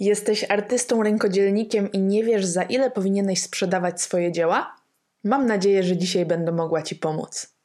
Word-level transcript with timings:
Jesteś 0.00 0.44
artystą 0.48 1.02
rękodzielnikiem 1.02 1.92
i 1.92 1.98
nie 1.98 2.24
wiesz, 2.24 2.44
za 2.44 2.62
ile 2.62 2.90
powinieneś 2.90 3.42
sprzedawać 3.42 4.02
swoje 4.02 4.32
dzieła? 4.32 4.76
Mam 5.24 5.46
nadzieję, 5.46 5.82
że 5.82 5.96
dzisiaj 5.96 6.26
będę 6.26 6.52
mogła 6.52 6.82
Ci 6.82 6.96
pomóc. 6.96 7.56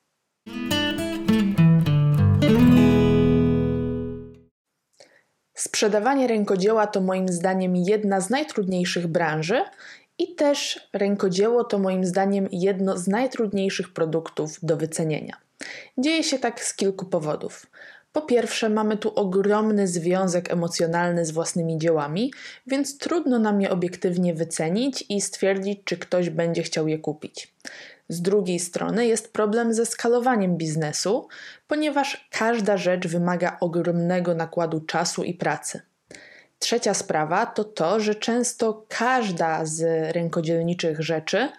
Sprzedawanie 5.53 6.27
rękodzieła 6.27 6.87
to 6.87 7.01
moim 7.01 7.29
zdaniem 7.29 7.75
jedna 7.75 8.21
z 8.21 8.29
najtrudniejszych 8.29 9.07
branży 9.07 9.63
i 10.17 10.35
też 10.35 10.89
rękodzieło 10.93 11.63
to 11.63 11.79
moim 11.79 12.05
zdaniem 12.05 12.47
jedno 12.51 12.97
z 12.97 13.07
najtrudniejszych 13.07 13.93
produktów 13.93 14.59
do 14.63 14.77
wycenienia. 14.77 15.37
Dzieje 15.97 16.23
się 16.23 16.39
tak 16.39 16.63
z 16.63 16.75
kilku 16.75 17.05
powodów. 17.05 17.65
Po 18.17 18.21
pierwsze, 18.21 18.69
mamy 18.69 18.97
tu 18.97 19.13
ogromny 19.15 19.87
związek 19.87 20.51
emocjonalny 20.51 21.25
z 21.25 21.31
własnymi 21.31 21.77
dziełami, 21.77 22.33
więc 22.67 22.97
trudno 22.97 23.39
nam 23.39 23.61
je 23.61 23.69
obiektywnie 23.69 24.33
wycenić 24.33 25.05
i 25.09 25.21
stwierdzić, 25.21 25.79
czy 25.85 25.97
ktoś 25.97 26.29
będzie 26.29 26.63
chciał 26.63 26.87
je 26.87 26.99
kupić. 26.99 27.53
Z 28.09 28.21
drugiej 28.21 28.59
strony 28.59 29.07
jest 29.07 29.33
problem 29.33 29.73
ze 29.73 29.85
skalowaniem 29.85 30.57
biznesu, 30.57 31.27
ponieważ 31.67 32.27
każda 32.31 32.77
rzecz 32.77 33.07
wymaga 33.07 33.57
ogromnego 33.59 34.33
nakładu 34.33 34.81
czasu 34.81 35.23
i 35.23 35.33
pracy. 35.33 35.81
Trzecia 36.59 36.93
sprawa 36.93 37.45
to 37.45 37.63
to, 37.63 37.99
że 37.99 38.15
często 38.15 38.85
każda 38.87 39.65
z 39.65 39.81
rękodzielniczych 40.15 41.01
rzeczy 41.01 41.49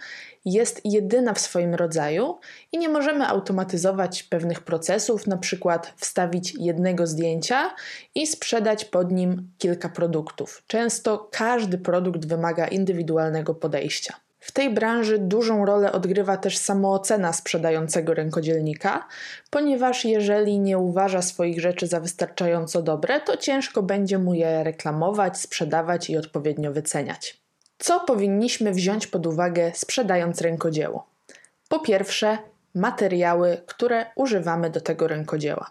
jest 0.52 0.80
jedyna 0.84 1.34
w 1.34 1.40
swoim 1.40 1.74
rodzaju 1.74 2.38
i 2.72 2.78
nie 2.78 2.88
możemy 2.88 3.26
automatyzować 3.26 4.22
pewnych 4.22 4.60
procesów, 4.60 5.26
na 5.26 5.36
przykład 5.36 5.92
wstawić 5.96 6.54
jednego 6.54 7.06
zdjęcia 7.06 7.74
i 8.14 8.26
sprzedać 8.26 8.84
pod 8.84 9.12
nim 9.12 9.50
kilka 9.58 9.88
produktów. 9.88 10.62
Często 10.66 11.28
każdy 11.32 11.78
produkt 11.78 12.26
wymaga 12.26 12.66
indywidualnego 12.66 13.54
podejścia. 13.54 14.14
W 14.40 14.52
tej 14.52 14.70
branży 14.70 15.18
dużą 15.18 15.64
rolę 15.64 15.92
odgrywa 15.92 16.36
też 16.36 16.58
samoocena 16.58 17.32
sprzedającego 17.32 18.14
rękodzielnika, 18.14 19.06
ponieważ 19.50 20.04
jeżeli 20.04 20.60
nie 20.60 20.78
uważa 20.78 21.22
swoich 21.22 21.60
rzeczy 21.60 21.86
za 21.86 22.00
wystarczająco 22.00 22.82
dobre, 22.82 23.20
to 23.20 23.36
ciężko 23.36 23.82
będzie 23.82 24.18
mu 24.18 24.34
je 24.34 24.64
reklamować, 24.64 25.40
sprzedawać 25.40 26.10
i 26.10 26.16
odpowiednio 26.16 26.72
wyceniać. 26.72 27.47
Co 27.78 28.00
powinniśmy 28.00 28.72
wziąć 28.72 29.06
pod 29.06 29.26
uwagę 29.26 29.72
sprzedając 29.74 30.40
rękodzieło? 30.40 31.06
Po 31.68 31.78
pierwsze, 31.78 32.38
materiały, 32.74 33.62
które 33.66 34.06
używamy 34.16 34.70
do 34.70 34.80
tego 34.80 35.08
rękodzieła. 35.08 35.70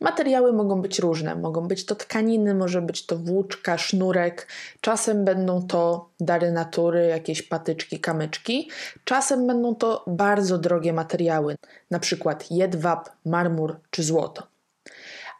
Materiały 0.00 0.52
mogą 0.52 0.82
być 0.82 0.98
różne. 0.98 1.34
Mogą 1.34 1.68
być 1.68 1.84
to 1.86 1.94
tkaniny, 1.94 2.54
może 2.54 2.82
być 2.82 3.06
to 3.06 3.16
włóczka, 3.16 3.78
sznurek. 3.78 4.46
Czasem 4.80 5.24
będą 5.24 5.66
to 5.66 6.08
dary 6.20 6.52
natury, 6.52 7.06
jakieś 7.06 7.42
patyczki, 7.42 8.00
kamyczki. 8.00 8.70
Czasem 9.04 9.46
będą 9.46 9.74
to 9.74 10.04
bardzo 10.06 10.58
drogie 10.58 10.92
materiały, 10.92 11.56
na 11.90 11.98
przykład 11.98 12.50
jedwab, 12.50 13.10
marmur 13.24 13.76
czy 13.90 14.02
złoto 14.02 14.57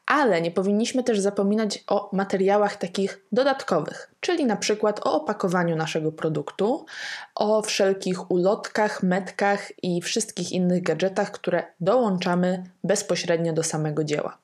ale 0.08 0.42
nie 0.42 0.50
powinniśmy 0.50 1.04
też 1.04 1.20
zapominać 1.20 1.84
o 1.86 2.10
materiałach 2.12 2.76
takich 2.76 3.24
dodatkowych, 3.32 4.14
czyli 4.20 4.46
na 4.46 4.56
przykład 4.56 5.06
o 5.06 5.12
opakowaniu 5.12 5.76
naszego 5.76 6.12
produktu, 6.12 6.86
o 7.34 7.62
wszelkich 7.62 8.30
ulotkach, 8.30 9.02
metkach 9.02 9.72
i 9.82 10.02
wszystkich 10.02 10.52
innych 10.52 10.82
gadżetach, 10.82 11.30
które 11.30 11.62
dołączamy 11.80 12.64
bezpośrednio 12.84 13.52
do 13.52 13.62
samego 13.62 14.04
dzieła. 14.04 14.38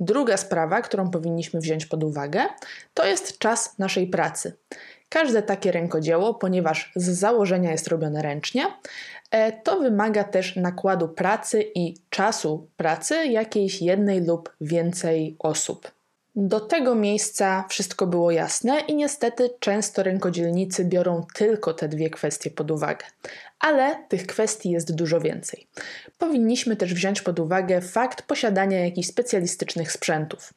Druga 0.00 0.36
sprawa, 0.36 0.82
którą 0.82 1.10
powinniśmy 1.10 1.60
wziąć 1.60 1.86
pod 1.86 2.04
uwagę, 2.04 2.40
to 2.94 3.06
jest 3.06 3.38
czas 3.38 3.78
naszej 3.78 4.06
pracy. 4.06 4.56
Każde 5.08 5.42
takie 5.42 5.72
rękodzieło, 5.72 6.34
ponieważ 6.34 6.92
z 6.96 7.08
założenia 7.08 7.70
jest 7.72 7.88
robione 7.88 8.22
ręcznie, 8.22 8.66
e, 9.30 9.52
to 9.52 9.80
wymaga 9.80 10.24
też 10.24 10.56
nakładu 10.56 11.08
pracy 11.08 11.64
i 11.74 11.94
czasu 12.10 12.68
pracy 12.76 13.26
jakiejś 13.26 13.82
jednej 13.82 14.24
lub 14.24 14.56
więcej 14.60 15.36
osób. 15.38 15.97
Do 16.40 16.60
tego 16.60 16.94
miejsca 16.94 17.64
wszystko 17.68 18.06
było 18.06 18.30
jasne 18.30 18.80
i 18.80 18.94
niestety 18.94 19.50
często 19.60 20.02
rękodzielnicy 20.02 20.84
biorą 20.84 21.26
tylko 21.34 21.74
te 21.74 21.88
dwie 21.88 22.10
kwestie 22.10 22.50
pod 22.50 22.70
uwagę. 22.70 23.04
Ale 23.60 23.96
tych 24.08 24.26
kwestii 24.26 24.70
jest 24.70 24.94
dużo 24.94 25.20
więcej. 25.20 25.66
Powinniśmy 26.18 26.76
też 26.76 26.94
wziąć 26.94 27.22
pod 27.22 27.38
uwagę 27.38 27.80
fakt 27.80 28.22
posiadania 28.22 28.84
jakichś 28.84 29.08
specjalistycznych 29.08 29.92
sprzętów. 29.92 30.52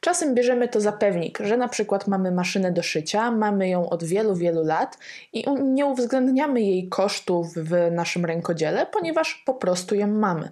Czasem 0.00 0.34
bierzemy 0.34 0.68
to 0.68 0.80
za 0.80 0.92
pewnik, 0.92 1.38
że 1.44 1.56
na 1.56 1.68
przykład 1.68 2.06
mamy 2.06 2.30
maszynę 2.30 2.72
do 2.72 2.82
szycia, 2.82 3.30
mamy 3.30 3.68
ją 3.68 3.90
od 3.90 4.04
wielu, 4.04 4.36
wielu 4.36 4.64
lat 4.64 4.98
i 5.32 5.44
nie 5.62 5.86
uwzględniamy 5.86 6.60
jej 6.60 6.88
kosztów 6.88 7.54
w 7.54 7.90
naszym 7.90 8.24
rękodziele, 8.24 8.86
ponieważ 8.86 9.42
po 9.46 9.54
prostu 9.54 9.94
ją 9.94 10.06
mamy. 10.06 10.50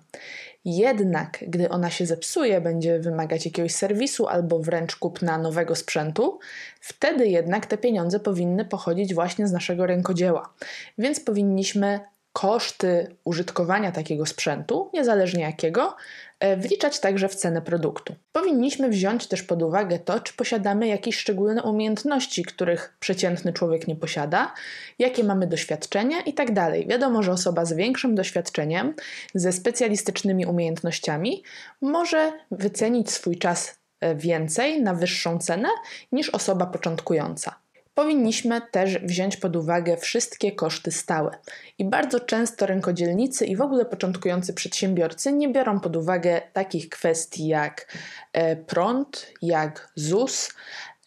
Jednak, 0.68 1.44
gdy 1.48 1.68
ona 1.68 1.90
się 1.90 2.06
zepsuje, 2.06 2.60
będzie 2.60 2.98
wymagać 2.98 3.44
jakiegoś 3.44 3.72
serwisu 3.72 4.26
albo 4.26 4.58
wręcz 4.58 4.96
kupna 4.96 5.38
nowego 5.38 5.74
sprzętu, 5.74 6.38
wtedy 6.80 7.26
jednak 7.26 7.66
te 7.66 7.78
pieniądze 7.78 8.20
powinny 8.20 8.64
pochodzić 8.64 9.14
właśnie 9.14 9.48
z 9.48 9.52
naszego 9.52 9.86
rękodzieła. 9.86 10.54
Więc 10.98 11.20
powinniśmy 11.20 12.00
koszty 12.36 13.16
użytkowania 13.24 13.92
takiego 13.92 14.26
sprzętu, 14.26 14.90
niezależnie 14.94 15.42
jakiego, 15.42 15.96
e, 16.40 16.56
wliczać 16.56 17.00
także 17.00 17.28
w 17.28 17.34
cenę 17.34 17.62
produktu. 17.62 18.14
Powinniśmy 18.32 18.88
wziąć 18.88 19.26
też 19.26 19.42
pod 19.42 19.62
uwagę 19.62 19.98
to, 19.98 20.20
czy 20.20 20.34
posiadamy 20.34 20.86
jakieś 20.86 21.16
szczególne 21.16 21.62
umiejętności, 21.62 22.44
których 22.44 22.96
przeciętny 23.00 23.52
człowiek 23.52 23.88
nie 23.88 23.96
posiada, 23.96 24.54
jakie 24.98 25.24
mamy 25.24 25.46
doświadczenia 25.46 26.20
itd. 26.20 26.54
Tak 26.54 26.88
Wiadomo, 26.88 27.22
że 27.22 27.32
osoba 27.32 27.64
z 27.64 27.72
większym 27.72 28.14
doświadczeniem, 28.14 28.94
ze 29.34 29.52
specjalistycznymi 29.52 30.46
umiejętnościami, 30.46 31.42
może 31.80 32.32
wycenić 32.50 33.10
swój 33.10 33.38
czas 33.38 33.78
e, 34.00 34.14
więcej 34.14 34.82
na 34.82 34.94
wyższą 34.94 35.38
cenę 35.38 35.68
niż 36.12 36.30
osoba 36.30 36.66
początkująca 36.66 37.65
powinniśmy 37.96 38.60
też 38.70 38.98
wziąć 38.98 39.36
pod 39.36 39.56
uwagę 39.56 39.96
wszystkie 39.96 40.52
koszty 40.52 40.92
stałe. 40.92 41.38
I 41.78 41.84
bardzo 41.84 42.20
często 42.20 42.66
rękodzielnicy 42.66 43.46
i 43.46 43.56
w 43.56 43.60
ogóle 43.60 43.84
początkujący 43.84 44.54
przedsiębiorcy 44.54 45.32
nie 45.32 45.48
biorą 45.48 45.80
pod 45.80 45.96
uwagę 45.96 46.42
takich 46.52 46.88
kwestii 46.88 47.46
jak 47.46 47.96
e, 48.32 48.56
prąd, 48.56 49.32
jak 49.42 49.92
ZUS, 49.94 50.50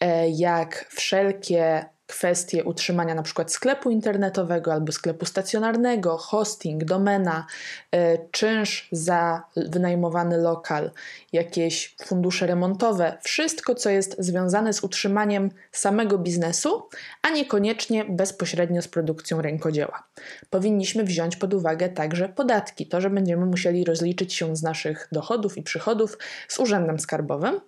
e, 0.00 0.28
jak 0.30 0.86
wszelkie 0.88 1.84
kwestie 2.10 2.64
utrzymania 2.64 3.22
przykład 3.22 3.52
sklepu 3.52 3.90
internetowego 3.90 4.72
albo 4.72 4.92
sklepu 4.92 5.26
stacjonarnego, 5.26 6.16
hosting, 6.16 6.84
domena, 6.84 7.46
e, 7.92 8.18
czynsz 8.30 8.88
za 8.92 9.42
wynajmowany 9.56 10.38
lokal, 10.38 10.90
jakieś 11.32 11.96
fundusze 12.06 12.46
remontowe, 12.46 13.18
wszystko 13.22 13.74
co 13.74 13.90
jest 13.90 14.16
związane 14.18 14.72
z 14.72 14.84
utrzymaniem 14.84 15.50
samego 15.72 16.18
biznesu, 16.18 16.88
a 17.22 17.30
niekoniecznie 17.30 18.04
bezpośrednio 18.04 18.82
z 18.82 18.88
produkcją 18.88 19.42
rękodzieła. 19.42 20.02
Powinniśmy 20.50 21.04
wziąć 21.04 21.36
pod 21.36 21.54
uwagę 21.54 21.88
także 21.88 22.28
podatki, 22.28 22.86
to, 22.86 23.00
że 23.00 23.10
będziemy 23.10 23.46
musieli 23.46 23.84
rozliczyć 23.84 24.34
się 24.34 24.56
z 24.56 24.62
naszych 24.62 25.08
dochodów 25.12 25.58
i 25.58 25.62
przychodów 25.62 26.18
z 26.48 26.58
urzędem 26.58 26.98
skarbowym. 27.00 27.60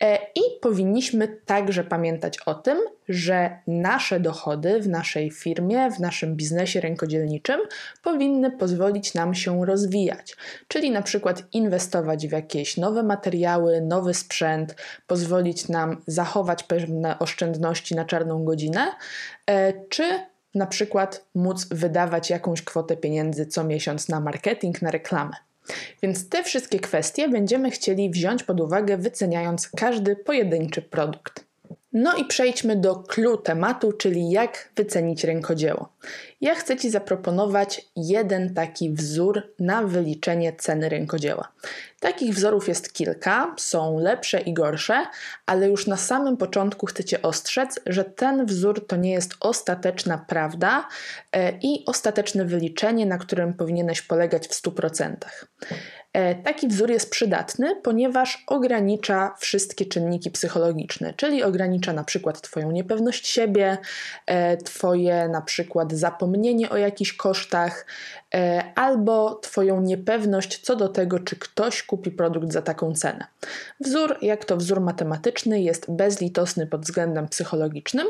E, 0.00 0.18
I 0.34 0.40
powinniśmy 0.60 1.28
także 1.28 1.84
pamiętać 1.84 2.38
o 2.46 2.54
tym, 2.54 2.78
że 3.08 3.58
nasze 3.66 4.20
dochody 4.20 4.80
w 4.80 4.88
naszej 4.88 5.30
firmie, 5.30 5.90
w 5.90 6.00
naszym 6.00 6.36
biznesie 6.36 6.80
rękodzielniczym 6.80 7.60
powinny 8.02 8.50
pozwolić 8.50 9.14
nam 9.14 9.34
się 9.34 9.66
rozwijać, 9.66 10.36
czyli 10.68 10.90
na 10.90 11.02
przykład 11.02 11.42
inwestować 11.52 12.28
w 12.28 12.32
jakieś 12.32 12.76
nowe 12.76 13.02
materiały, 13.02 13.80
nowy 13.80 14.14
sprzęt, 14.14 14.76
pozwolić 15.06 15.68
nam 15.68 16.02
zachować 16.06 16.62
pewne 16.62 17.18
oszczędności 17.18 17.94
na 17.94 18.04
czarną 18.04 18.44
godzinę, 18.44 18.92
e, 19.46 19.72
czy 19.88 20.04
na 20.54 20.66
przykład 20.66 21.24
móc 21.34 21.68
wydawać 21.70 22.30
jakąś 22.30 22.62
kwotę 22.62 22.96
pieniędzy 22.96 23.46
co 23.46 23.64
miesiąc 23.64 24.08
na 24.08 24.20
marketing, 24.20 24.82
na 24.82 24.90
reklamę. 24.90 25.49
Więc 26.02 26.28
te 26.28 26.42
wszystkie 26.42 26.80
kwestie 26.80 27.28
będziemy 27.28 27.70
chcieli 27.70 28.10
wziąć 28.10 28.42
pod 28.42 28.60
uwagę, 28.60 28.96
wyceniając 28.96 29.68
każdy 29.68 30.16
pojedynczy 30.16 30.82
produkt. 30.82 31.49
No 31.92 32.16
i 32.16 32.24
przejdźmy 32.24 32.76
do 32.76 32.96
clue 32.96 33.38
tematu, 33.38 33.92
czyli 33.92 34.30
jak 34.30 34.70
wycenić 34.76 35.24
rękodzieło. 35.24 35.92
Ja 36.40 36.54
chcę 36.54 36.76
Ci 36.76 36.90
zaproponować 36.90 37.90
jeden 37.96 38.54
taki 38.54 38.90
wzór 38.90 39.42
na 39.58 39.82
wyliczenie 39.82 40.52
ceny 40.52 40.88
rękodzieła. 40.88 41.52
Takich 42.00 42.34
wzorów 42.34 42.68
jest 42.68 42.92
kilka, 42.92 43.54
są 43.58 43.98
lepsze 43.98 44.40
i 44.40 44.52
gorsze, 44.52 45.06
ale 45.46 45.68
już 45.68 45.86
na 45.86 45.96
samym 45.96 46.36
początku 46.36 46.86
chcę 46.86 47.04
Cię 47.04 47.22
ostrzec, 47.22 47.80
że 47.86 48.04
ten 48.04 48.46
wzór 48.46 48.86
to 48.86 48.96
nie 48.96 49.12
jest 49.12 49.34
ostateczna 49.40 50.24
prawda 50.28 50.88
e, 51.32 51.52
i 51.62 51.84
ostateczne 51.86 52.44
wyliczenie, 52.44 53.06
na 53.06 53.18
którym 53.18 53.54
powinieneś 53.54 54.02
polegać 54.02 54.48
w 54.48 54.62
100%. 54.62 55.14
E, 56.12 56.34
taki 56.34 56.68
wzór 56.68 56.90
jest 56.90 57.10
przydatny, 57.10 57.76
ponieważ 57.82 58.44
ogranicza 58.46 59.34
wszystkie 59.38 59.86
czynniki 59.86 60.30
psychologiczne, 60.30 61.14
czyli 61.14 61.42
ogranicza 61.42 61.92
na 61.92 62.04
przykład 62.04 62.40
Twoją 62.40 62.70
niepewność 62.70 63.26
siebie, 63.28 63.78
e, 64.26 64.56
Twoje 64.56 65.28
na 65.28 65.42
przykład 65.42 65.92
zapomnienie 65.92 66.70
o 66.70 66.76
jakichś 66.76 67.12
kosztach, 67.12 67.86
e, 68.34 68.64
albo 68.74 69.34
Twoją 69.34 69.80
niepewność 69.80 70.58
co 70.58 70.76
do 70.76 70.88
tego, 70.88 71.18
czy 71.18 71.36
ktoś 71.36 71.82
kupi 71.82 72.10
produkt 72.10 72.52
za 72.52 72.62
taką 72.62 72.94
cenę. 72.94 73.26
Wzór, 73.80 74.16
jak 74.22 74.44
to 74.44 74.56
wzór 74.56 74.80
matematyczny, 74.80 75.62
jest 75.62 75.90
bezlitosny 75.90 76.66
pod 76.66 76.82
względem 76.82 77.28
psychologicznym 77.28 78.06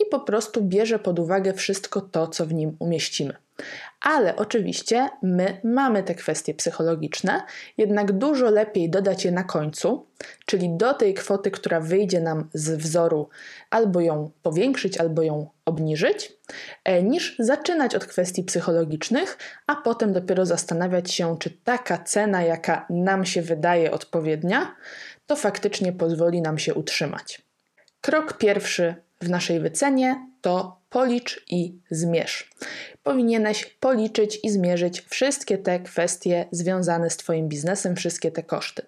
i 0.00 0.06
po 0.10 0.20
prostu 0.20 0.62
bierze 0.62 0.98
pod 0.98 1.18
uwagę 1.18 1.52
wszystko 1.52 2.00
to, 2.00 2.26
co 2.26 2.46
w 2.46 2.54
nim 2.54 2.76
umieścimy. 2.78 3.34
Ale 4.00 4.36
oczywiście 4.36 5.08
my 5.22 5.60
mamy 5.64 6.02
te 6.02 6.14
kwestie 6.14 6.54
psychologiczne, 6.54 7.42
jednak 7.78 8.12
dużo 8.12 8.50
lepiej 8.50 8.90
dodać 8.90 9.24
je 9.24 9.32
na 9.32 9.44
końcu, 9.44 10.06
czyli 10.46 10.76
do 10.76 10.94
tej 10.94 11.14
kwoty, 11.14 11.50
która 11.50 11.80
wyjdzie 11.80 12.20
nam 12.20 12.48
z 12.54 12.70
wzoru, 12.70 13.28
albo 13.70 14.00
ją 14.00 14.30
powiększyć, 14.42 14.98
albo 14.98 15.22
ją 15.22 15.50
obniżyć, 15.64 16.32
e, 16.84 17.02
niż 17.02 17.36
zaczynać 17.38 17.94
od 17.94 18.06
kwestii 18.06 18.44
psychologicznych, 18.44 19.38
a 19.66 19.76
potem 19.76 20.12
dopiero 20.12 20.46
zastanawiać 20.46 21.12
się, 21.12 21.36
czy 21.38 21.50
taka 21.50 21.98
cena, 21.98 22.42
jaka 22.42 22.86
nam 22.90 23.24
się 23.24 23.42
wydaje 23.42 23.90
odpowiednia, 23.90 24.74
to 25.26 25.36
faktycznie 25.36 25.92
pozwoli 25.92 26.42
nam 26.42 26.58
się 26.58 26.74
utrzymać. 26.74 27.42
Krok 28.00 28.38
pierwszy 28.38 28.94
w 29.24 29.30
naszej 29.30 29.60
wycenie 29.60 30.26
to 30.40 30.80
policz 30.90 31.44
i 31.50 31.78
zmierz. 31.90 32.50
Powinieneś 33.02 33.66
policzyć 33.66 34.40
i 34.42 34.50
zmierzyć 34.50 35.00
wszystkie 35.00 35.58
te 35.58 35.80
kwestie 35.80 36.46
związane 36.50 37.10
z 37.10 37.16
Twoim 37.16 37.48
biznesem, 37.48 37.96
wszystkie 37.96 38.30
te 38.30 38.42
koszty. 38.42 38.82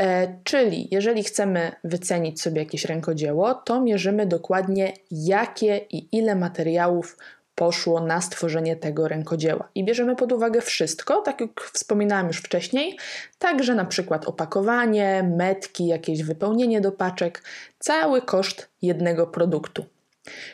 E, 0.00 0.38
czyli 0.44 0.88
jeżeli 0.90 1.24
chcemy 1.24 1.72
wycenić 1.84 2.42
sobie 2.42 2.58
jakieś 2.58 2.84
rękodzieło, 2.84 3.54
to 3.54 3.80
mierzymy 3.80 4.26
dokładnie, 4.26 4.92
jakie 5.10 5.76
i 5.90 6.08
ile 6.16 6.36
materiałów 6.36 7.16
poszło 7.56 8.00
na 8.00 8.20
stworzenie 8.20 8.76
tego 8.76 9.08
rękodzieła. 9.08 9.68
I 9.74 9.84
bierzemy 9.84 10.16
pod 10.16 10.32
uwagę 10.32 10.60
wszystko, 10.60 11.22
tak 11.22 11.40
jak 11.40 11.60
wspominałam 11.60 12.26
już 12.26 12.38
wcześniej, 12.38 12.98
także 13.38 13.74
na 13.74 13.84
przykład 13.84 14.28
opakowanie, 14.28 15.30
metki, 15.36 15.86
jakieś 15.86 16.22
wypełnienie 16.22 16.80
do 16.80 16.92
paczek, 16.92 17.42
cały 17.78 18.22
koszt 18.22 18.68
jednego 18.82 19.26
produktu. 19.26 19.84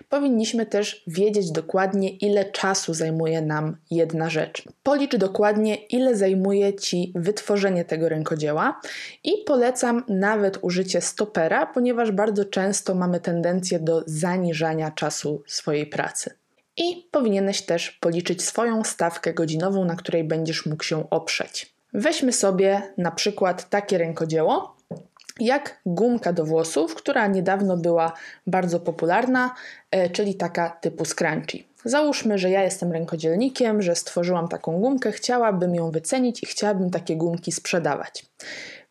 Powinniśmy 0.09 0.67
też 0.67 1.05
wiedzieć 1.07 1.51
dokładnie, 1.51 2.11
ile 2.11 2.45
czasu 2.45 2.95
zajmuje 2.95 3.43
nam 3.43 3.77
jedna 3.91 4.31
rzecz. 4.31 4.65
Policz 4.83 5.17
dokładnie, 5.17 5.75
ile 5.75 6.17
zajmuje 6.17 6.75
Ci 6.75 7.13
wytworzenie 7.15 7.85
tego 7.85 8.09
rękodzieła 8.09 8.81
i 9.25 9.33
polecam 9.47 10.05
nawet 10.09 10.59
użycie 10.63 11.01
stopera, 11.01 11.67
ponieważ 11.67 12.11
bardzo 12.11 12.45
często 12.45 12.95
mamy 12.95 13.21
tendencję 13.21 13.79
do 13.79 14.03
zaniżania 14.07 14.91
czasu 14.91 15.43
swojej 15.47 15.87
pracy. 15.87 16.42
I 16.77 17.09
powinieneś 17.11 17.63
też 17.63 17.91
policzyć 17.91 18.43
swoją 18.43 18.85
stawkę 18.85 19.35
godzinową, 19.35 19.85
na 19.85 19.97
której 19.97 20.25
będziesz 20.25 20.67
mógł 20.67 20.85
się 20.85 21.11
oprzeć. 21.11 21.75
Weźmy 21.95 22.33
sobie 22.33 22.83
na 22.99 23.11
przykład 23.11 23.69
takie 23.69 23.99
rękodzieło, 23.99 24.77
jak 25.41 25.81
gumka 25.87 26.33
do 26.33 26.45
włosów, 26.45 26.95
która 26.95 27.27
niedawno 27.27 27.77
była 27.77 28.13
bardzo 28.47 28.81
popularna, 28.81 29.55
e, 29.91 30.11
czyli 30.11 30.35
taka 30.35 30.71
typu 30.71 31.05
scrunchie. 31.05 31.59
Załóżmy, 31.85 32.39
że 32.39 32.51
ja 32.51 32.63
jestem 32.63 32.93
rękodzielnikiem, 32.93 33.83
że 33.83 33.97
stworzyłam 33.97 34.49
taką 34.49 34.81
gumkę, 34.81 35.13
chciałabym 35.13 35.75
ją 35.75 35.91
wycenić 35.91 36.43
i 36.43 36.47
chciałabym 36.47 36.91
takie 36.91 37.17
gumki 37.17 37.53
sprzedawać. 37.53 38.27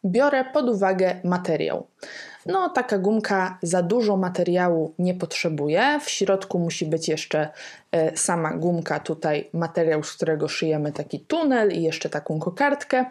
Biorę 0.06 0.45
pod 0.54 0.69
uwagę 0.69 1.16
materiał. 1.24 1.88
No, 2.45 2.69
taka 2.69 2.97
gumka 2.97 3.57
za 3.61 3.83
dużo 3.83 4.17
materiału 4.17 4.93
nie 4.99 5.13
potrzebuje. 5.13 5.99
W 5.99 6.09
środku 6.09 6.59
musi 6.59 6.85
być 6.85 7.07
jeszcze 7.07 7.49
e, 7.91 8.17
sama 8.17 8.53
gumka, 8.53 8.99
tutaj 8.99 9.49
materiał, 9.53 10.03
z 10.03 10.13
którego 10.13 10.47
szyjemy 10.47 10.91
taki 10.91 11.19
tunel 11.19 11.71
i 11.71 11.81
jeszcze 11.81 12.09
taką 12.09 12.39
kokardkę. 12.39 13.05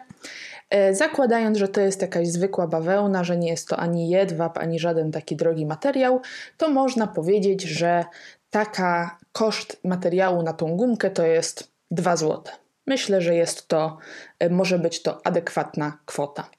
E, 0.69 0.95
zakładając, 0.95 1.57
że 1.57 1.67
to 1.67 1.81
jest 1.81 2.01
jakaś 2.01 2.27
zwykła 2.27 2.67
bawełna, 2.67 3.23
że 3.23 3.37
nie 3.37 3.49
jest 3.49 3.67
to 3.67 3.77
ani 3.77 4.09
jedwab, 4.09 4.57
ani 4.57 4.79
żaden 4.79 5.11
taki 5.11 5.35
drogi 5.35 5.65
materiał, 5.65 6.21
to 6.57 6.69
można 6.69 7.07
powiedzieć, 7.07 7.61
że 7.61 8.05
taka 8.49 9.17
koszt 9.31 9.79
materiału 9.83 10.43
na 10.43 10.53
tą 10.53 10.77
gumkę 10.77 11.09
to 11.09 11.25
jest 11.25 11.71
2 11.91 12.15
zł. 12.15 12.43
Myślę, 12.87 13.21
że 13.21 13.35
jest 13.35 13.67
to, 13.67 13.97
e, 14.39 14.49
może 14.49 14.79
być 14.79 15.01
to 15.01 15.25
adekwatna 15.25 15.97
kwota. 16.05 16.49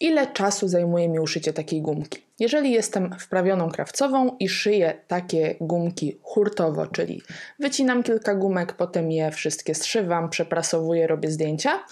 Ile 0.00 0.26
czasu 0.26 0.68
zajmuje 0.68 1.08
mi 1.08 1.20
uszycie 1.20 1.52
takiej 1.52 1.82
gumki? 1.82 2.22
Jeżeli 2.38 2.70
jestem 2.72 3.18
wprawioną 3.18 3.70
krawcową 3.70 4.36
i 4.40 4.48
szyję 4.48 5.00
takie 5.08 5.56
gumki 5.60 6.18
hurtowo, 6.22 6.86
czyli 6.86 7.22
wycinam 7.58 8.02
kilka 8.02 8.34
gumek, 8.34 8.72
potem 8.72 9.12
je 9.12 9.30
wszystkie 9.30 9.74
zszywam, 9.74 10.30
przeprasowuję, 10.30 11.06
robię 11.06 11.30
zdjęcia, 11.30 11.84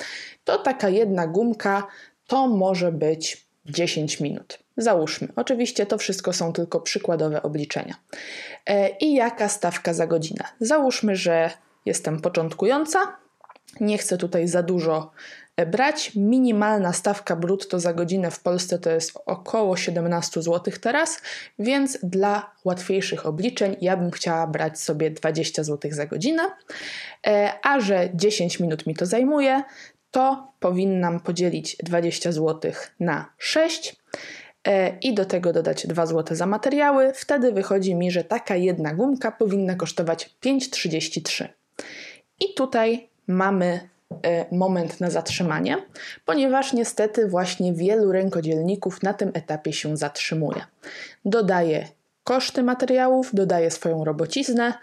to 0.44 0.59
taka 0.59 0.88
jedna 0.88 1.26
gumka 1.26 1.87
to 2.26 2.49
może 2.49 2.93
być 2.93 3.47
10 3.67 4.20
minut. 4.20 4.59
Załóżmy. 4.76 5.29
Oczywiście 5.37 5.87
to 5.87 5.99
wszystko 5.99 6.32
są 6.32 6.53
tylko 6.53 6.81
przykładowe 6.81 7.43
obliczenia. 7.43 7.94
E, 8.67 8.88
I 8.88 9.15
jaka 9.15 9.49
stawka 9.49 9.94
za 9.94 10.06
godzinę? 10.06 10.44
Załóżmy, 10.61 11.17
że 11.17 11.50
jestem 11.87 12.20
początkująca, 12.20 13.17
nie 13.81 13.99
chcę 13.99 14.19
tutaj 14.19 14.49
za 14.49 14.62
dużo 14.62 15.11
brać. 15.66 16.12
Minimalna 16.14 16.93
stawka 16.93 17.37
brutto 17.37 17.81
za 17.81 17.94
godzinę 17.94 18.31
w 18.31 18.40
Polsce 18.40 18.78
to 18.78 18.90
jest 18.90 19.19
około 19.26 19.76
17 19.76 20.43
zł 20.43 20.75
teraz, 20.81 21.22
więc 21.58 21.99
dla 22.02 22.50
łatwiejszych 22.64 23.26
obliczeń 23.26 23.76
ja 23.81 23.96
bym 23.96 24.10
chciała 24.10 24.46
brać 24.46 24.81
sobie 24.81 25.10
20 25.10 25.62
zł 25.64 25.90
za 25.94 26.06
godzinę, 26.06 26.43
e, 27.26 27.52
a 27.62 27.81
że 27.81 28.08
10 28.14 28.60
minut 28.60 28.87
mi 28.87 28.94
to 28.94 29.06
zajmuje, 29.06 29.62
to 30.10 30.52
powinnam 30.60 31.20
podzielić 31.20 31.76
20 31.76 32.32
zł 32.32 32.72
na 33.00 33.32
6 33.38 33.96
e, 34.64 34.99
i 34.99 35.14
do 35.14 35.25
tego 35.25 35.52
dodać 35.52 35.87
2 35.87 36.06
zł 36.06 36.37
za 36.37 36.46
materiały. 36.46 37.12
Wtedy 37.14 37.52
wychodzi 37.52 37.94
mi, 37.94 38.10
że 38.10 38.25
taka 38.25 38.56
jedna 38.56 38.94
gumka 38.94 39.32
powinna 39.32 39.75
kosztować 39.75 40.31
5,33. 40.44 41.49
I 42.40 42.55
tutaj 42.55 43.08
mamy 43.26 43.88
moment 44.52 45.00
na 45.00 45.10
zatrzymanie, 45.10 45.76
ponieważ 46.25 46.72
niestety 46.72 47.28
właśnie 47.28 47.72
wielu 47.72 48.12
rękodzielników 48.12 49.02
na 49.02 49.14
tym 49.14 49.31
etapie 49.34 49.72
się 49.72 49.96
zatrzymuje. 49.96 50.64
Dodaje 51.25 51.88
koszty 52.25 52.62
materiałów, 52.62 53.34
dodaje 53.34 53.70
swoją 53.70 54.05
robociznę 54.05 54.74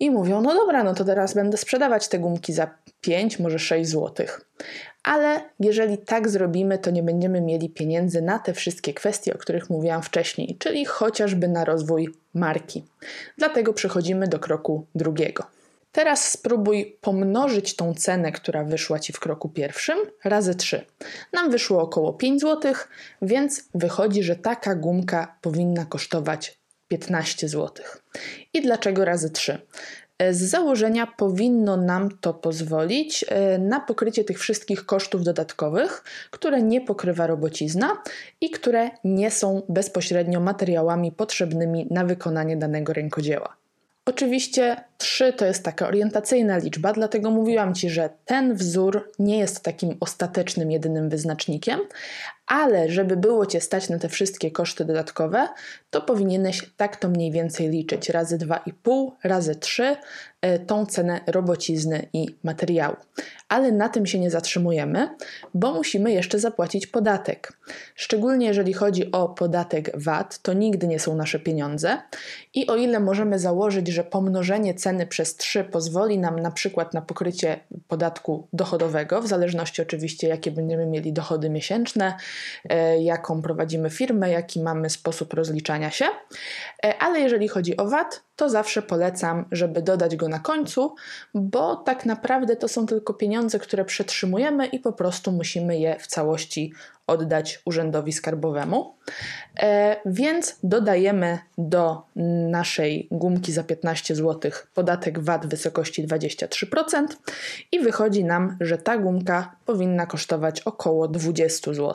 i 0.00 0.10
mówią: 0.10 0.40
No 0.40 0.54
dobra, 0.54 0.84
no 0.84 0.94
to 0.94 1.04
teraz 1.04 1.34
będę 1.34 1.56
sprzedawać 1.56 2.08
te 2.08 2.18
gumki 2.18 2.52
za 2.52 2.70
5, 3.00 3.38
może 3.38 3.58
6 3.58 3.90
zł. 3.90 4.26
Ale 5.02 5.40
jeżeli 5.60 5.98
tak 5.98 6.28
zrobimy, 6.28 6.78
to 6.78 6.90
nie 6.90 7.02
będziemy 7.02 7.40
mieli 7.40 7.70
pieniędzy 7.70 8.22
na 8.22 8.38
te 8.38 8.52
wszystkie 8.52 8.94
kwestie, 8.94 9.34
o 9.34 9.38
których 9.38 9.70
mówiłam 9.70 10.02
wcześniej, 10.02 10.56
czyli 10.58 10.84
chociażby 10.84 11.48
na 11.48 11.64
rozwój 11.64 12.14
marki. 12.34 12.84
Dlatego 13.38 13.72
przechodzimy 13.72 14.28
do 14.28 14.38
kroku 14.38 14.86
drugiego. 14.94 15.57
Teraz 15.92 16.30
spróbuj 16.30 16.98
pomnożyć 17.00 17.76
tą 17.76 17.94
cenę, 17.94 18.32
która 18.32 18.64
wyszła 18.64 18.98
Ci 18.98 19.12
w 19.12 19.20
kroku 19.20 19.48
pierwszym, 19.48 19.98
razy 20.24 20.54
3. 20.54 20.84
Nam 21.32 21.50
wyszło 21.50 21.82
około 21.82 22.12
5 22.12 22.40
zł, 22.40 22.74
więc 23.22 23.68
wychodzi, 23.74 24.22
że 24.22 24.36
taka 24.36 24.74
gumka 24.74 25.38
powinna 25.40 25.84
kosztować 25.84 26.58
15 26.88 27.48
zł. 27.48 27.86
I 28.54 28.62
dlaczego 28.62 29.04
razy 29.04 29.30
3? 29.30 29.60
Z 30.30 30.42
założenia 30.42 31.06
powinno 31.06 31.76
nam 31.76 32.18
to 32.20 32.34
pozwolić 32.34 33.24
e, 33.28 33.58
na 33.58 33.80
pokrycie 33.80 34.24
tych 34.24 34.38
wszystkich 34.38 34.86
kosztów 34.86 35.22
dodatkowych, 35.22 36.04
które 36.30 36.62
nie 36.62 36.80
pokrywa 36.80 37.26
robocizna 37.26 38.02
i 38.40 38.50
które 38.50 38.90
nie 39.04 39.30
są 39.30 39.62
bezpośrednio 39.68 40.40
materiałami 40.40 41.12
potrzebnymi 41.12 41.86
na 41.90 42.04
wykonanie 42.04 42.56
danego 42.56 42.92
rękodzieła. 42.92 43.56
Oczywiście 44.04 44.76
3 44.98 45.32
to 45.32 45.44
jest 45.46 45.64
taka 45.64 45.88
orientacyjna 45.88 46.56
liczba, 46.56 46.92
dlatego 46.92 47.30
mówiłam 47.30 47.74
Ci, 47.74 47.90
że 47.90 48.10
ten 48.24 48.54
wzór 48.54 49.10
nie 49.18 49.38
jest 49.38 49.62
takim 49.62 49.96
ostatecznym, 50.00 50.70
jedynym 50.70 51.08
wyznacznikiem, 51.08 51.80
ale 52.48 52.88
żeby 52.88 53.16
było 53.16 53.46
Cię 53.46 53.60
stać 53.60 53.88
na 53.88 53.98
te 53.98 54.08
wszystkie 54.08 54.50
koszty 54.50 54.84
dodatkowe, 54.84 55.48
to 55.90 56.00
powinieneś 56.00 56.70
tak 56.76 56.96
to 56.96 57.08
mniej 57.08 57.32
więcej 57.32 57.68
liczyć 57.68 58.08
razy 58.08 58.38
2,5, 58.38 59.10
razy 59.24 59.54
3 59.54 59.96
e, 60.40 60.58
tą 60.58 60.86
cenę 60.86 61.20
robocizny 61.26 62.08
i 62.12 62.26
materiału. 62.42 62.96
Ale 63.48 63.72
na 63.72 63.88
tym 63.88 64.06
się 64.06 64.18
nie 64.18 64.30
zatrzymujemy, 64.30 65.08
bo 65.54 65.74
musimy 65.74 66.12
jeszcze 66.12 66.38
zapłacić 66.38 66.86
podatek. 66.86 67.52
Szczególnie 67.94 68.46
jeżeli 68.46 68.72
chodzi 68.72 69.12
o 69.12 69.28
podatek 69.28 69.90
VAT, 69.94 70.38
to 70.42 70.52
nigdy 70.52 70.86
nie 70.86 70.98
są 70.98 71.16
nasze 71.16 71.38
pieniądze 71.38 71.98
i 72.54 72.66
o 72.66 72.76
ile 72.76 73.00
możemy 73.00 73.38
założyć, 73.38 73.88
że 73.88 74.04
pomnożenie 74.04 74.74
ceny 74.74 74.87
ceny 74.88 75.06
przez 75.06 75.36
3 75.36 75.64
pozwoli 75.64 76.18
nam 76.18 76.40
na 76.40 76.50
przykład 76.50 76.94
na 76.94 77.02
pokrycie 77.02 77.60
podatku 77.88 78.48
dochodowego, 78.52 79.22
w 79.22 79.26
zależności 79.26 79.82
oczywiście 79.82 80.28
jakie 80.28 80.50
będziemy 80.50 80.86
mieli 80.86 81.12
dochody 81.12 81.50
miesięczne, 81.50 82.16
e, 82.68 83.02
jaką 83.02 83.42
prowadzimy 83.42 83.90
firmę, 83.90 84.30
jaki 84.30 84.62
mamy 84.62 84.90
sposób 84.90 85.34
rozliczania 85.34 85.90
się. 85.90 86.06
E, 86.84 86.98
ale 86.98 87.20
jeżeli 87.20 87.48
chodzi 87.48 87.76
o 87.76 87.88
VAT, 87.88 88.27
to 88.38 88.50
zawsze 88.50 88.82
polecam, 88.82 89.44
żeby 89.52 89.82
dodać 89.82 90.16
go 90.16 90.28
na 90.28 90.38
końcu, 90.38 90.94
bo 91.34 91.76
tak 91.76 92.06
naprawdę 92.06 92.56
to 92.56 92.68
są 92.68 92.86
tylko 92.86 93.14
pieniądze, 93.14 93.58
które 93.58 93.84
przetrzymujemy 93.84 94.66
i 94.66 94.80
po 94.80 94.92
prostu 94.92 95.32
musimy 95.32 95.78
je 95.78 95.96
w 95.98 96.06
całości 96.06 96.72
oddać 97.06 97.62
urzędowi 97.64 98.12
skarbowemu. 98.12 98.94
E, 99.60 99.96
więc 100.06 100.58
dodajemy 100.62 101.38
do 101.58 102.02
naszej 102.50 103.08
gumki 103.10 103.52
za 103.52 103.64
15 103.64 104.14
zł 104.14 104.50
podatek 104.74 105.18
VAT 105.18 105.46
w 105.46 105.48
wysokości 105.48 106.08
23% 106.08 107.06
i 107.72 107.80
wychodzi 107.80 108.24
nam, 108.24 108.56
że 108.60 108.78
ta 108.78 108.98
gumka 108.98 109.56
powinna 109.66 110.06
kosztować 110.06 110.60
około 110.60 111.08
20 111.08 111.74
zł. 111.74 111.94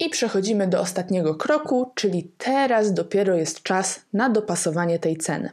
I 0.00 0.10
przechodzimy 0.10 0.66
do 0.66 0.80
ostatniego 0.80 1.34
kroku, 1.34 1.92
czyli 1.94 2.32
teraz 2.38 2.94
dopiero 2.94 3.34
jest 3.36 3.62
czas 3.62 4.00
na 4.12 4.30
dopasowanie 4.30 4.98
tej 4.98 5.16
ceny. 5.16 5.50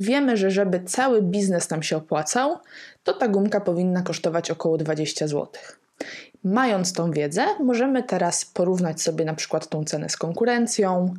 Wiemy, 0.00 0.36
że 0.36 0.50
żeby 0.50 0.80
cały 0.80 1.22
biznes 1.22 1.70
nam 1.70 1.82
się 1.82 1.96
opłacał, 1.96 2.58
to 3.04 3.12
ta 3.12 3.28
gumka 3.28 3.60
powinna 3.60 4.02
kosztować 4.02 4.50
około 4.50 4.78
20 4.78 5.28
zł. 5.28 5.48
Mając 6.44 6.92
tą 6.92 7.10
wiedzę, 7.10 7.44
możemy 7.60 8.02
teraz 8.02 8.44
porównać 8.44 9.02
sobie 9.02 9.24
na 9.24 9.34
przykład 9.34 9.68
tą 9.68 9.84
cenę 9.84 10.08
z 10.08 10.16
konkurencją, 10.16 11.14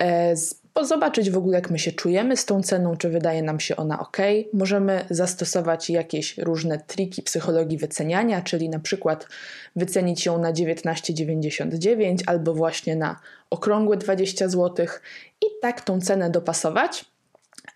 e, 0.00 0.34
zobaczyć 0.82 1.30
w 1.30 1.36
ogóle, 1.36 1.58
jak 1.58 1.70
my 1.70 1.78
się 1.78 1.92
czujemy 1.92 2.36
z 2.36 2.44
tą 2.44 2.62
ceną, 2.62 2.96
czy 2.96 3.08
wydaje 3.08 3.42
nam 3.42 3.60
się 3.60 3.76
ona 3.76 4.00
ok. 4.00 4.16
Możemy 4.52 5.04
zastosować 5.10 5.90
jakieś 5.90 6.38
różne 6.38 6.78
triki 6.78 7.22
psychologii 7.22 7.78
wyceniania, 7.78 8.42
czyli 8.42 8.68
na 8.68 8.78
przykład 8.78 9.28
wycenić 9.76 10.26
ją 10.26 10.38
na 10.38 10.52
19,99 10.52 12.16
albo 12.26 12.54
właśnie 12.54 12.96
na 12.96 13.20
okrągłe 13.50 13.96
20 13.96 14.48
zł 14.48 14.86
i 15.42 15.46
tak 15.62 15.80
tą 15.80 16.00
cenę 16.00 16.30
dopasować 16.30 17.04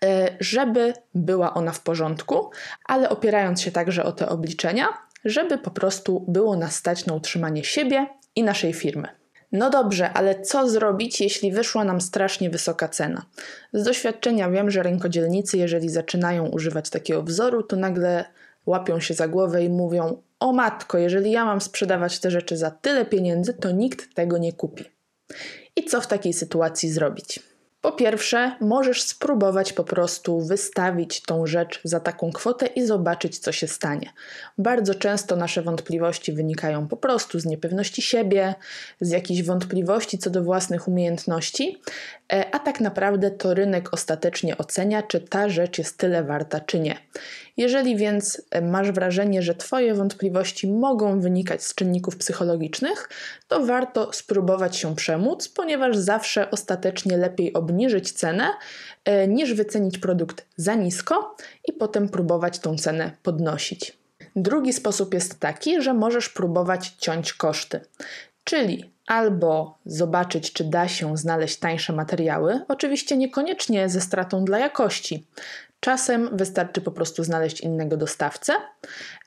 e, 0.03 0.29
żeby 0.39 0.93
była 1.15 1.53
ona 1.53 1.71
w 1.71 1.81
porządku, 1.81 2.49
ale 2.85 3.09
opierając 3.09 3.61
się 3.61 3.71
także 3.71 4.03
o 4.03 4.11
te 4.11 4.29
obliczenia, 4.29 4.87
żeby 5.25 5.57
po 5.57 5.71
prostu 5.71 6.25
było 6.27 6.55
nas 6.55 6.75
stać 6.75 7.05
na 7.05 7.13
utrzymanie 7.13 7.63
siebie 7.63 8.07
i 8.35 8.43
naszej 8.43 8.73
firmy. 8.73 9.07
No 9.51 9.69
dobrze, 9.69 10.13
ale 10.13 10.41
co 10.41 10.69
zrobić, 10.69 11.21
jeśli 11.21 11.51
wyszła 11.51 11.83
nam 11.83 12.01
strasznie 12.01 12.49
wysoka 12.49 12.87
cena? 12.87 13.25
Z 13.73 13.83
doświadczenia 13.83 14.49
wiem, 14.49 14.71
że 14.71 14.83
rękodzielnicy, 14.83 15.57
jeżeli 15.57 15.89
zaczynają 15.89 16.47
używać 16.47 16.89
takiego 16.89 17.23
wzoru, 17.23 17.63
to 17.63 17.75
nagle 17.75 18.25
łapią 18.65 18.99
się 18.99 19.13
za 19.13 19.27
głowę 19.27 19.63
i 19.63 19.69
mówią: 19.69 20.21
O 20.39 20.53
matko, 20.53 20.97
jeżeli 20.97 21.31
ja 21.31 21.45
mam 21.45 21.61
sprzedawać 21.61 22.19
te 22.19 22.31
rzeczy 22.31 22.57
za 22.57 22.71
tyle 22.71 23.05
pieniędzy, 23.05 23.53
to 23.53 23.71
nikt 23.71 24.15
tego 24.15 24.37
nie 24.37 24.53
kupi. 24.53 24.85
I 25.75 25.83
co 25.83 26.01
w 26.01 26.07
takiej 26.07 26.33
sytuacji 26.33 26.89
zrobić? 26.89 27.39
Po 27.81 27.91
pierwsze, 27.91 28.55
możesz 28.61 29.01
spróbować 29.03 29.73
po 29.73 29.83
prostu 29.83 30.41
wystawić 30.41 31.21
tą 31.21 31.45
rzecz 31.45 31.81
za 31.83 31.99
taką 31.99 32.31
kwotę 32.31 32.65
i 32.65 32.85
zobaczyć, 32.85 33.39
co 33.39 33.51
się 33.51 33.67
stanie. 33.67 34.13
Bardzo 34.57 34.95
często 34.95 35.35
nasze 35.35 35.61
wątpliwości 35.61 36.33
wynikają 36.33 36.87
po 36.87 36.97
prostu 36.97 37.39
z 37.39 37.45
niepewności 37.45 38.01
siebie, 38.01 38.55
z 39.01 39.09
jakichś 39.09 39.41
wątpliwości 39.41 40.17
co 40.17 40.29
do 40.29 40.43
własnych 40.43 40.87
umiejętności, 40.87 41.81
e, 42.33 42.55
a 42.55 42.59
tak 42.59 42.79
naprawdę 42.79 43.31
to 43.31 43.53
rynek 43.53 43.93
ostatecznie 43.93 44.57
ocenia, 44.57 45.03
czy 45.03 45.19
ta 45.19 45.49
rzecz 45.49 45.77
jest 45.77 45.97
tyle 45.97 46.23
warta, 46.23 46.59
czy 46.59 46.79
nie. 46.79 46.97
Jeżeli 47.59 47.95
więc 47.95 48.41
e, 48.51 48.61
masz 48.61 48.91
wrażenie, 48.91 49.41
że 49.41 49.55
Twoje 49.55 49.93
wątpliwości 49.93 50.67
mogą 50.67 51.21
wynikać 51.21 51.63
z 51.63 51.75
czynników 51.75 52.17
psychologicznych, 52.17 53.09
to 53.47 53.65
warto 53.65 54.13
spróbować 54.13 54.77
się 54.77 54.95
przemóc, 54.95 55.49
ponieważ 55.49 55.97
zawsze 55.97 56.51
ostatecznie 56.51 57.17
lepiej 57.17 57.53
obniżyć 57.53 58.11
cenę 58.11 58.49
e, 59.05 59.27
niż 59.27 59.53
wycenić 59.53 59.97
produkt 59.97 60.45
za 60.57 60.75
nisko 60.75 61.35
i 61.67 61.73
potem 61.73 62.09
próbować 62.09 62.59
tą 62.59 62.77
cenę 62.77 63.11
podnosić. 63.23 63.97
Drugi 64.35 64.73
sposób 64.73 65.13
jest 65.13 65.39
taki, 65.39 65.81
że 65.81 65.93
możesz 65.93 66.29
próbować 66.29 66.89
ciąć 66.99 67.33
koszty. 67.33 67.81
Czyli 68.43 68.91
albo 69.07 69.77
zobaczyć, 69.85 70.53
czy 70.53 70.63
da 70.63 70.87
się 70.87 71.17
znaleźć 71.17 71.57
tańsze 71.57 71.93
materiały, 71.93 72.61
oczywiście 72.67 73.17
niekoniecznie 73.17 73.89
ze 73.89 74.01
stratą 74.01 74.45
dla 74.45 74.59
jakości. 74.59 75.25
Czasem 75.79 76.37
wystarczy 76.37 76.81
po 76.81 76.91
prostu 76.91 77.23
znaleźć 77.23 77.61
innego 77.61 77.97
dostawcę, 77.97 78.53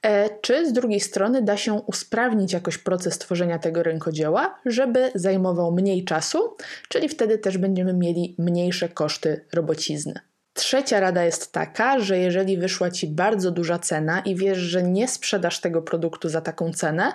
e, 0.02 0.40
czy 0.40 0.68
z 0.68 0.73
drugiej 0.73 1.00
strony 1.00 1.42
da 1.42 1.56
się 1.56 1.73
usprawnić 1.75 2.52
jakoś 2.52 2.78
proces 2.78 3.18
tworzenia 3.18 3.59
tego 3.59 3.82
rękodzieła, 3.82 4.59
żeby 4.66 5.11
zajmował 5.14 5.73
mniej 5.73 6.04
czasu, 6.04 6.56
czyli 6.88 7.09
wtedy 7.09 7.38
też 7.38 7.59
będziemy 7.59 7.92
mieli 7.94 8.35
mniejsze 8.38 8.88
koszty 8.88 9.44
robocizny. 9.52 10.14
Trzecia 10.54 11.00
rada 11.00 11.25
jest 11.25 11.52
taka, 11.52 12.00
że 12.00 12.18
jeżeli 12.18 12.59
wyszła 12.59 12.90
ci 12.90 13.06
bardzo 13.06 13.50
duża 13.50 13.78
cena 13.78 14.21
i 14.21 14.37
wiesz, 14.37 14.59
że 14.59 14.82
nie 14.82 15.09
sprzedasz 15.09 15.61
tego 15.61 15.82
produktu 15.82 16.28
za 16.28 16.40
taką 16.40 16.73
cenę, 16.73 17.12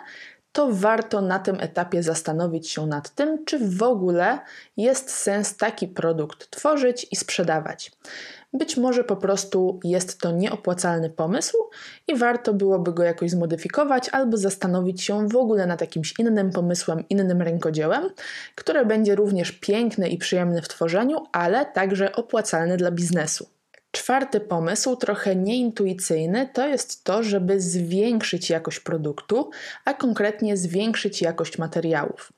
to 0.52 0.68
warto 0.72 1.22
na 1.22 1.40
tym 1.40 1.58
etapie 1.60 2.04
zastanowić 2.04 2.70
się 2.70 2.88
nad 2.88 3.10
tym, 3.10 3.46
czy 3.46 3.60
w 3.60 3.84
ogóle 3.84 4.40
jest 4.78 5.10
sens 5.12 5.58
taki 5.58 5.88
produkt 5.88 6.50
tworzyć 6.50 7.08
i 7.12 7.16
sprzedawać. 7.16 7.92
Być 8.54 8.78
może 8.78 9.04
po 9.04 9.16
prostu 9.16 9.80
jest 9.84 10.20
to 10.20 10.32
nieopłacalny 10.32 11.10
pomysł 11.10 11.58
i 12.08 12.16
warto 12.16 12.54
byłoby 12.54 12.94
go 12.94 13.04
jakoś 13.04 13.32
zmodyfikować 13.32 14.10
albo 14.10 14.38
zastanowić 14.38 15.04
się 15.04 15.28
w 15.28 15.36
ogóle 15.36 15.66
nad 15.66 15.82
jakimś 15.82 16.14
innym 16.20 16.52
pomysłem, 16.52 17.04
innym 17.10 17.42
rękodziełem, 17.42 18.10
które 18.56 18.86
będzie 18.86 19.16
również 19.16 19.52
piękne 19.52 20.10
i 20.10 20.18
przyjemne 20.18 20.62
w 20.62 20.68
tworzeniu, 20.68 21.24
ale 21.32 21.66
także 21.66 22.16
opłacalne 22.16 22.78
dla 22.78 22.92
biznesu. 22.92 23.48
Czwarty 23.92 24.40
pomysł, 24.40 24.96
trochę 24.96 25.36
nieintuicyjny, 25.36 26.50
to 26.54 26.68
jest 26.68 27.04
to, 27.04 27.24
żeby 27.24 27.62
zwiększyć 27.62 28.50
jakość 28.50 28.80
produktu, 28.80 29.50
a 29.86 29.94
konkretnie 29.94 30.58
zwiększyć 30.58 31.22
jakość 31.22 31.58
materiałów. 31.58 32.34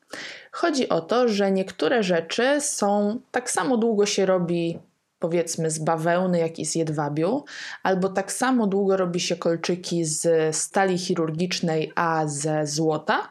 Chodzi 0.52 0.90
o 0.90 1.02
to, 1.02 1.28
że 1.28 1.52
niektóre 1.52 2.04
rzeczy 2.04 2.62
są 2.62 3.20
tak 3.32 3.52
samo 3.52 3.78
długo 3.78 4.06
się 4.06 4.26
robi 4.26 4.80
powiedzmy 5.20 5.72
z 5.72 5.80
bawełny, 5.80 6.40
jak 6.40 6.60
i 6.60 6.66
z 6.66 6.76
jedwabiu, 6.76 7.44
albo 7.84 8.10
tak 8.10 8.32
samo 8.32 8.68
długo 8.68 8.98
robi 8.98 9.20
się 9.20 9.36
kolczyki 9.36 10.06
z 10.06 10.56
stali 10.56 10.98
chirurgicznej, 10.98 11.92
a 11.96 12.28
ze 12.28 12.68
złota, 12.68 13.30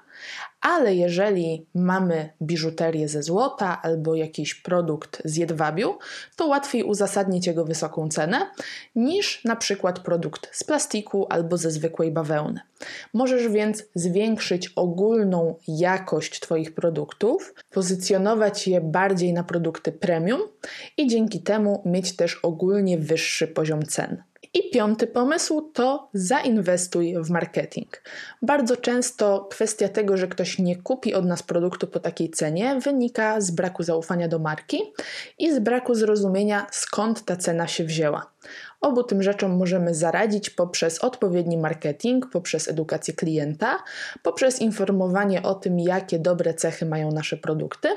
ale 0.60 0.94
jeżeli 0.94 1.66
mamy 1.74 2.30
biżuterię 2.42 3.08
ze 3.08 3.22
złota 3.22 3.82
albo 3.82 4.14
jakiś 4.14 4.54
produkt 4.54 5.22
z 5.24 5.36
jedwabiu, 5.36 5.98
to 6.36 6.46
łatwiej 6.46 6.82
uzasadnić 6.82 7.46
jego 7.46 7.64
wysoką 7.64 8.08
cenę 8.08 8.50
niż 8.96 9.44
na 9.44 9.56
przykład 9.56 9.98
produkt 10.00 10.56
z 10.56 10.64
plastiku 10.64 11.26
albo 11.30 11.56
ze 11.56 11.70
zwykłej 11.70 12.12
bawełny. 12.12 12.60
Możesz 13.14 13.48
więc 13.48 13.84
zwiększyć 13.94 14.68
ogólną 14.76 15.54
jakość 15.68 16.40
Twoich 16.40 16.74
produktów, 16.74 17.54
pozycjonować 17.70 18.68
je 18.68 18.80
bardziej 18.80 19.32
na 19.32 19.44
produkty 19.44 19.92
premium 19.92 20.40
i 20.96 21.06
dzięki 21.06 21.42
temu 21.42 21.82
mieć 21.86 22.16
też 22.16 22.40
ogólnie 22.42 22.98
wyższy 22.98 23.48
poziom 23.48 23.82
cen. 23.82 24.22
I 24.54 24.70
piąty 24.70 25.06
pomysł 25.06 25.60
to 25.60 26.08
zainwestuj 26.14 27.14
w 27.24 27.30
marketing. 27.30 28.02
Bardzo 28.42 28.76
często 28.76 29.46
kwestia 29.50 29.88
tego, 29.88 30.16
że 30.16 30.28
ktoś 30.28 30.58
nie 30.58 30.76
kupi 30.76 31.14
od 31.14 31.24
nas 31.24 31.42
produktu 31.42 31.86
po 31.86 32.00
takiej 32.00 32.30
cenie, 32.30 32.80
wynika 32.80 33.40
z 33.40 33.50
braku 33.50 33.82
zaufania 33.82 34.28
do 34.28 34.38
marki 34.38 34.82
i 35.38 35.52
z 35.52 35.58
braku 35.58 35.94
zrozumienia, 35.94 36.66
skąd 36.70 37.24
ta 37.24 37.36
cena 37.36 37.66
się 37.66 37.84
wzięła. 37.84 38.30
Obu 38.80 39.02
tym 39.02 39.22
rzeczom 39.22 39.56
możemy 39.56 39.94
zaradzić 39.94 40.50
poprzez 40.50 40.98
odpowiedni 40.98 41.58
marketing, 41.58 42.30
poprzez 42.32 42.68
edukację 42.68 43.14
klienta, 43.14 43.78
poprzez 44.22 44.60
informowanie 44.60 45.42
o 45.42 45.54
tym, 45.54 45.78
jakie 45.78 46.18
dobre 46.18 46.54
cechy 46.54 46.86
mają 46.86 47.12
nasze 47.12 47.36
produkty, 47.36 47.88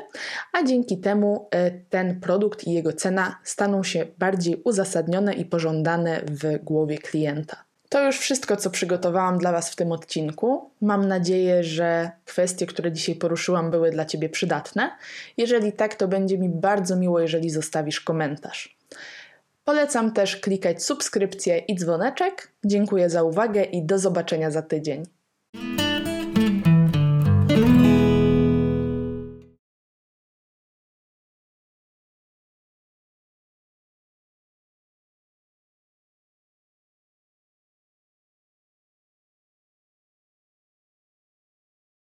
a 0.53 0.63
dzięki 0.63 0.97
temu 0.97 1.47
e, 1.51 1.71
ten 1.71 2.19
produkt 2.19 2.63
i 2.63 2.71
jego 2.71 2.93
cena 2.93 3.39
staną 3.43 3.83
się 3.83 4.05
bardziej 4.19 4.61
uzasadnione 4.63 5.33
i 5.33 5.45
pożądane 5.45 6.21
w 6.25 6.63
głowie 6.63 6.97
klienta. 6.97 7.71
To 7.91 8.05
już 8.05 8.19
wszystko, 8.19 8.57
co 8.57 8.69
przygotowałam 8.69 9.37
dla 9.37 9.51
Was 9.51 9.71
w 9.71 9.75
tym 9.75 9.91
odcinku. 9.91 10.71
Mam 10.81 11.07
nadzieję, 11.07 11.63
że 11.63 12.11
kwestie, 12.25 12.65
które 12.65 12.91
dzisiaj 12.91 13.15
poruszyłam, 13.15 13.71
były 13.71 13.91
dla 13.91 14.05
Ciebie 14.05 14.29
przydatne. 14.29 14.91
Jeżeli 15.37 15.73
tak, 15.73 15.95
to 15.95 16.07
będzie 16.07 16.37
mi 16.37 16.49
bardzo 16.49 16.95
miło, 16.95 17.19
jeżeli 17.19 17.49
zostawisz 17.49 18.01
komentarz. 18.01 18.77
Polecam 19.63 20.13
też 20.13 20.37
klikać 20.37 20.83
subskrypcję 20.83 21.57
i 21.57 21.75
dzwoneczek. 21.75 22.51
Dziękuję 22.65 23.09
za 23.09 23.23
uwagę 23.23 23.63
i 23.63 23.85
do 23.85 23.99
zobaczenia 23.99 24.51
za 24.51 24.61
tydzień. 24.61 25.03